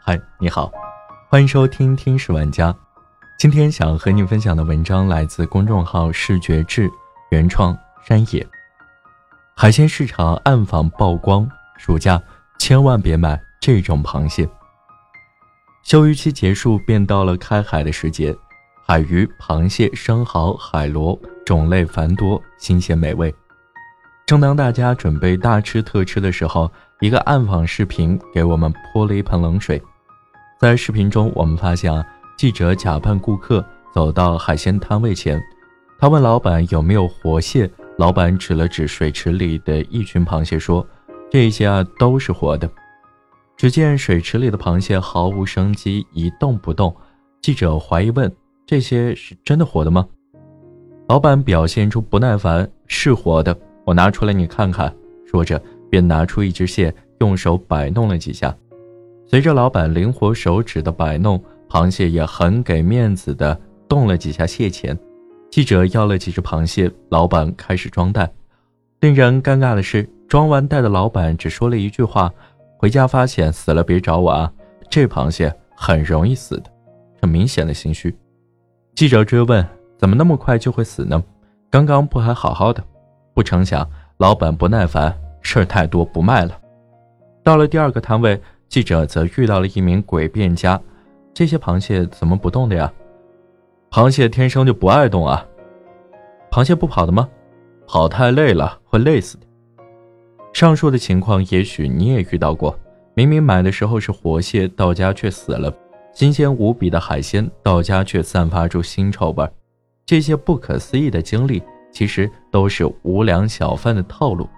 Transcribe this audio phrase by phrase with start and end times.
[0.00, 0.70] 嗨，你好，
[1.30, 2.70] 欢迎收听《听史玩家》。
[3.38, 6.90] 今天想和你分享的文章来自公众号“视觉志”，
[7.32, 7.76] 原创
[8.06, 8.46] 山野。
[9.56, 11.48] 海鲜市场暗访曝光，
[11.78, 12.22] 暑假
[12.58, 14.46] 千万别买这种螃蟹。
[15.82, 18.36] 休渔期结束，便到了开海的时节，
[18.86, 23.34] 海鱼、螃蟹、生蚝、海螺种类繁多，新鲜美味。
[24.26, 29.82] 正当大家准备大吃特吃的时候，一个暗访视频给我们泼了一盆冷水。
[30.58, 32.04] 在视频中，我们发现啊，
[32.38, 35.42] 记者假扮顾客走到海鲜摊位前，
[35.98, 40.86] 他问老板有没有活蟹，老板指了指水池里的一群螃蟹，说
[41.30, 42.70] ：“这些啊都是活的。”
[43.56, 46.94] 只见水池里的螃蟹毫无生机，一动不动。
[47.40, 48.32] 记者怀疑问
[48.64, 50.06] ：“这些是真的活的吗？”
[51.08, 54.94] 老板表现出不耐烦：“是活的，我拿出来你看看。”
[55.26, 55.60] 说着
[55.94, 58.52] 便拿出一只蟹，用手摆弄了几下。
[59.28, 63.56] 随着老板灵活手指的摆弄，螃蟹也很给面子的
[63.88, 64.98] 动了几下蟹钳。
[65.52, 68.28] 记者要了几只螃蟹，老板开始装袋。
[68.98, 72.28] 令人尴尬的是，装完袋的老板只说了一句话
[72.76, 74.52] ：“回家发现死了别找我啊，
[74.90, 76.64] 这螃蟹很容易死的。”
[77.22, 78.12] 很明显的心虚。
[78.96, 79.64] 记者追问
[79.96, 81.22] ：“怎么那么快就会死呢？
[81.70, 82.82] 刚刚不还好好的？”
[83.32, 86.60] 不成想，老板不耐烦：“事儿太多，不卖了。”
[87.44, 88.40] 到了第二个摊位。
[88.66, 90.80] 记者则遇到了一名诡辩家，
[91.32, 92.92] 这些螃蟹怎么不动的呀？
[93.88, 95.46] 螃蟹天生就不爱动啊！
[96.50, 97.28] 螃蟹不跑的吗？
[97.86, 99.46] 跑太累了，会累死的。
[100.52, 102.76] 上述的情况也许你也遇到过，
[103.14, 105.70] 明明买的时候是活蟹，到家却死了；
[106.12, 109.48] 新鲜无比的海鲜，到家却散发出腥臭味。
[110.04, 114.48] 这些不可思议的经历，其实都是无良小贩的套路。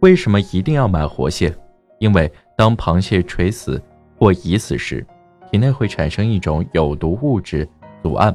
[0.00, 1.54] 为什么一定要买活蟹？
[1.98, 3.80] 因为当螃蟹垂死
[4.16, 5.06] 或已死时，
[5.50, 7.68] 体内会产生一种有毒物质
[8.02, 8.34] 组胺，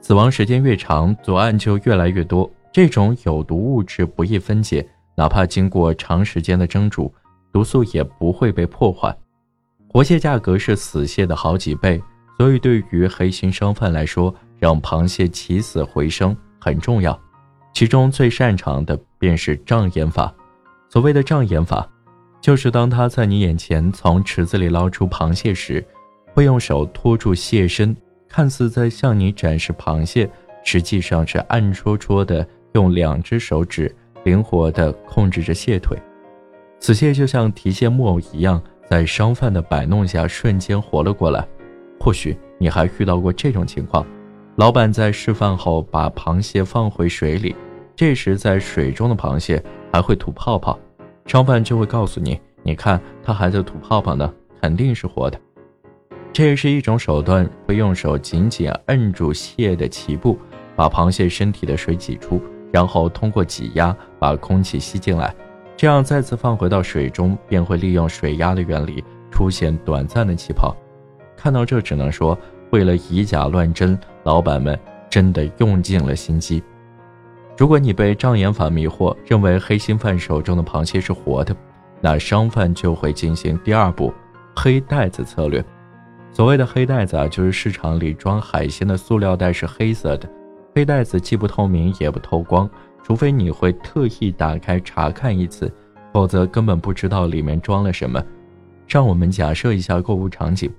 [0.00, 2.50] 死亡时间越长，组胺就越来越多。
[2.72, 4.84] 这种有毒物质不易分解，
[5.14, 7.12] 哪怕经过长时间的蒸煮，
[7.52, 9.16] 毒素也不会被破坏。
[9.88, 12.02] 活蟹价格是死蟹的好几倍，
[12.36, 17.16] 所以对于黑心商贩来说，让螃蟹起死回生很重要。
[17.72, 20.34] 其中最擅长的便是障眼法。
[20.92, 21.88] 所谓的障眼法。
[22.38, 25.82] 就是当他在你眼前从池子里捞出螃蟹时，
[26.34, 27.96] 会用手托住蟹身，
[28.28, 30.28] 看似在向你展示螃蟹，
[30.62, 33.94] 实际上是暗戳戳的用两只手指
[34.24, 35.96] 灵活地控制着蟹腿。
[36.78, 41.48] 此蟹就像提线木偶一样，在商贩的摆弄下瞬间活了过来。
[41.98, 44.04] 或许你还遇到过这种情况：
[44.56, 47.56] 老板在示范后把螃蟹放回水里，
[47.96, 50.78] 这时在水中的螃蟹还会吐泡泡。
[51.26, 55.38] 商贩就会告诉你：“你看，它还在吐泡泡呢，肯定是活的。”
[56.32, 60.38] 这也是一种手段，会用手紧紧摁住蟹的脐部，
[60.74, 62.40] 把螃蟹身体的水挤出，
[62.72, 65.34] 然后通过挤压把空气吸进来，
[65.76, 70.74] 这样再次放回到水中，便会利用水压的原理出现短暂的气泡。
[71.36, 72.36] 看到这，只能说，
[72.70, 74.78] 为了以假乱真，老板们
[75.10, 76.62] 真的用尽了心机。
[77.56, 81.54] 如果你被障眼法迷惑，认为黑心贩手中的螃蟹是活的，
[82.00, 84.12] 那商贩就会进行第二步
[84.56, 85.64] 黑袋子策略。
[86.32, 90.28] 所谓的黑袋子啊，就是市场里装海鲜的塑料袋是黑色的，
[90.74, 92.68] 黑袋子既不透明也不透光，
[93.02, 95.70] 除非你会特意打开查看一次，
[96.12, 98.20] 否则根本不知道里面装了什么。
[98.88, 100.72] 让我们假设一下购物场景：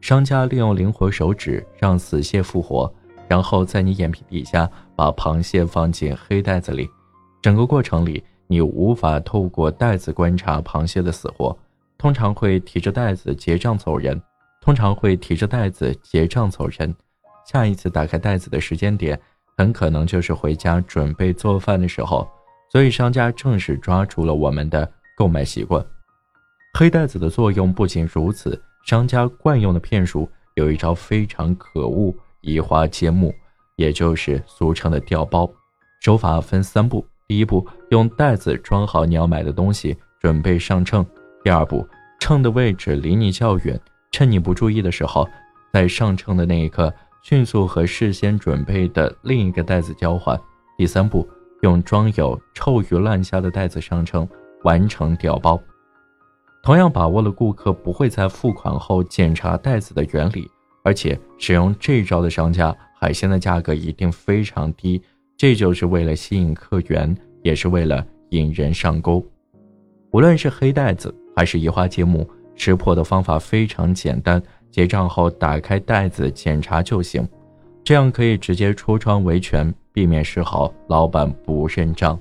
[0.00, 2.92] 商家利用灵活手指让死蟹复活。
[3.28, 6.88] 然后在你眼皮底下把螃蟹放进黑袋子里，
[7.42, 11.56] 整个过程里你无法透过袋子观察螃蟹的死活，
[11.98, 14.20] 通常会提着袋子结账走人。
[14.62, 16.92] 通常会提着袋子结账走人。
[17.46, 19.20] 下一次打开袋子的时间点，
[19.56, 22.28] 很可能就是回家准备做饭的时候。
[22.72, 25.84] 所以商家正是抓住了我们的购买习惯。
[26.76, 32.12] 黑袋子的作用不仅如此，商家惯用的骗术有一招非常可恶。
[32.40, 33.34] 移花接木，
[33.76, 35.48] 也就是俗称的调包，
[36.00, 41.04] 手法分三步：第一步，用袋子装好你要买的东西，准备上秤；
[41.44, 41.86] 第二步，
[42.18, 43.78] 秤的位置离你较远，
[44.10, 45.28] 趁你不注意的时候，
[45.72, 46.92] 在上秤的那一刻，
[47.22, 50.36] 迅速和事先准备的另一个袋子交换；
[50.78, 51.28] 第三步，
[51.62, 54.26] 用装有臭鱼烂虾的袋子上秤，
[54.64, 55.60] 完成调包。
[56.62, 60.50] 同样把握了顾客不会在付款后检查袋子的原理。
[60.82, 62.72] 而且使用这招的商家，
[63.06, 65.00] 海鲜的价格一定非常低，
[65.36, 69.24] 这就是为了吸引客源，也是为了引人上钩。
[70.10, 72.28] 无论是黑袋子还是移花接木。
[72.56, 74.42] 识破的方法非常简单，
[74.72, 77.24] 结账后打开袋子检查就行，
[77.84, 82.18] 这样可以直接戳窗维权，避免事后老板不认账。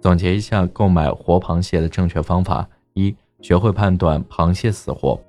[0.00, 5.20] 总结一下购买活螃蟹的正确方法：一、学会判断螃蟹死活。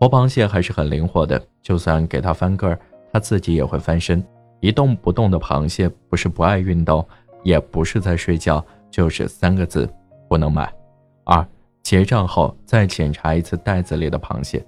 [0.00, 2.80] 活螃蟹还是很灵活的，就算给它翻个儿，
[3.12, 4.24] 它自己也会翻身。
[4.60, 7.06] 一动不动的螃蟹，不是不爱运动，
[7.42, 9.88] 也不是在睡觉，就是三个字：
[10.28, 10.72] 不能买。
[11.24, 11.46] 二。
[11.82, 14.64] 结账后再检查一次袋子里的螃蟹，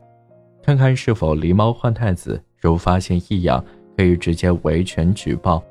[0.61, 2.43] 看看是否狸猫换太子。
[2.61, 3.65] 如发现异样，
[3.97, 5.63] 可以直接维权举报。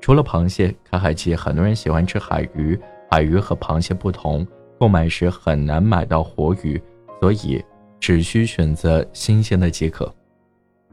[0.00, 2.76] 除了螃蟹，开海期很多人喜欢吃海鱼，
[3.08, 4.44] 海鱼和螃蟹不同，
[4.76, 6.82] 购买时很难买到活鱼，
[7.20, 7.64] 所以
[8.00, 10.12] 只需选择新鲜的即可。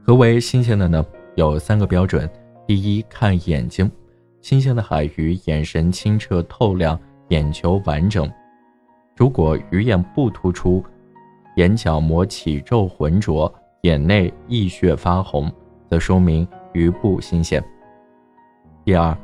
[0.03, 1.05] 何为新鲜的呢？
[1.35, 2.27] 有三个标准：
[2.65, 3.89] 第一，看眼睛，
[4.41, 6.99] 新鲜的海鱼眼神清澈透亮，
[7.29, 8.29] 眼球完整。
[9.15, 10.83] 如果鱼眼不突出，
[11.55, 15.51] 眼角膜起皱浑浊，眼内溢血发红，
[15.87, 17.63] 则说明鱼不新鲜。
[18.83, 19.15] 第二，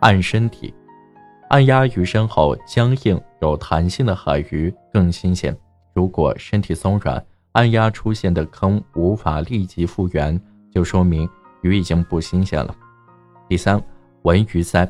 [0.00, 0.74] 按身体，
[1.50, 5.56] 按压鱼身后僵硬有弹性的海鱼更新鲜。
[5.94, 7.24] 如果身体松软，
[7.56, 10.38] 按压出现的坑无法立即复原，
[10.70, 11.26] 就说明
[11.62, 12.76] 鱼已经不新鲜了。
[13.48, 13.82] 第三，
[14.24, 14.86] 闻鱼鳃，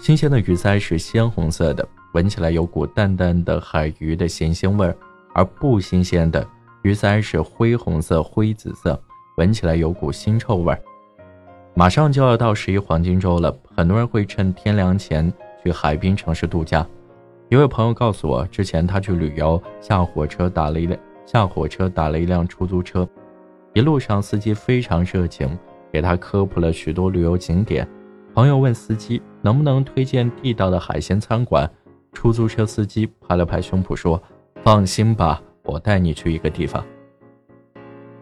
[0.00, 1.88] 新鲜的鱼鳃是鲜红色的。
[2.14, 4.96] 闻起来有股淡淡的海鱼的咸腥味儿，
[5.34, 6.44] 而不新鲜的
[6.82, 9.00] 鱼鳃是灰红色、灰紫色，
[9.36, 10.82] 闻起来有股腥臭味儿。
[11.74, 15.32] 马上就要到十一黄金周了，很多人会趁天凉前
[15.62, 16.84] 去海滨城市度假。
[17.50, 23.08] 一位朋友告诉我，之前他去旅游，下火车打了一辆下火车打了一辆出租车，
[23.72, 25.58] 一路上司机非常热情，
[25.92, 27.88] 给他科普了许多旅游景点。
[28.34, 31.70] 朋友问司机能不能推荐地道的海鲜餐馆。
[32.12, 34.22] 出租车司机拍了拍胸脯说
[34.62, 36.84] ：“放心吧，我带你去一个地方。”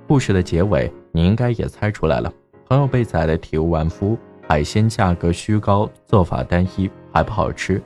[0.09, 2.33] 故事的结尾你应该也猜出来了。
[2.67, 4.17] 朋友被宰得体无完肤，
[4.49, 7.83] 海鲜价格虚高，做法单一，还不好吃。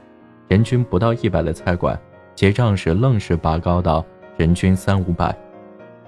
[0.48, 1.98] 人均不到一百的菜馆，
[2.34, 4.04] 结账时愣是拔高到
[4.36, 5.36] 人均三五百。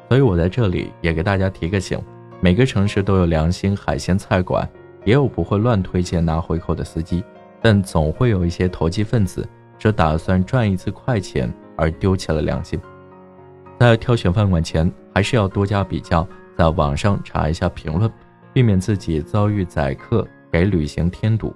[0.08, 2.00] 所以我在这里也给大家提个醒：
[2.40, 4.68] 每个城市都有良心海鲜菜馆，
[5.04, 7.22] 也有不会乱推荐拿回扣的司机，
[7.60, 9.48] 但总会有一些投机分子。
[9.78, 12.76] 只打算赚一次快钱而丢弃了良心，
[13.78, 16.26] 在挑选饭馆前还是要多加比较，
[16.56, 18.10] 在网上查一下评论，
[18.52, 21.54] 避免自己遭遇宰客给旅行添堵。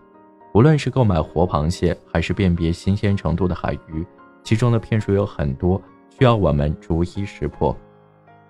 [0.55, 4.07] 无论是购买活螃蟹，还是辨别新鲜程度的海鱼，
[4.45, 5.83] 其中的骗术有很多，
[6.19, 7.77] 需要我们逐一识破。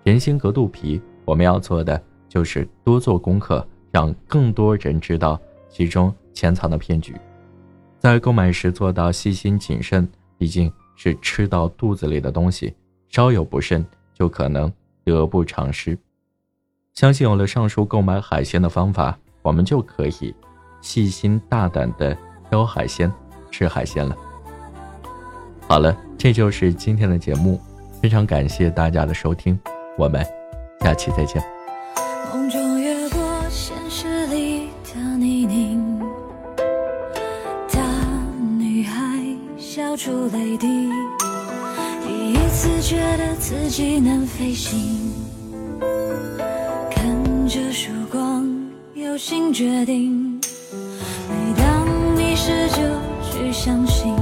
[0.03, 5.39] 人心隔肚皮，我们要做的就是多做功课，让更多人知道
[5.69, 7.15] 其中潜藏的骗局。
[7.99, 10.07] 在购买时做到细心谨慎，
[10.37, 12.75] 毕竟是吃到肚子里的东西，
[13.07, 14.71] 稍有不慎就可能
[15.05, 15.97] 得不偿失。
[16.93, 20.35] 相信有了上述购买海鲜的方法，我们就可以
[20.81, 22.15] 细心大胆的
[22.49, 23.11] 挑海鲜、
[23.49, 24.15] 吃海鲜了。
[25.73, 27.59] 好了，这就是今天的节目，
[27.99, 29.59] 非常感谢大家的收听，
[29.97, 30.23] 我们
[30.81, 31.43] 下期再见。
[32.31, 35.99] 梦中越过现实里的泥泞。
[37.71, 37.81] 大
[38.59, 39.19] 女孩
[39.57, 40.67] 笑出泪滴，
[42.05, 45.11] 第一次觉得自己能飞行，
[46.91, 48.47] 看着曙光，
[48.93, 50.39] 有心决定。
[51.27, 54.15] 每当你试着去相信。